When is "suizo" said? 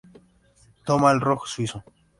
1.45-1.83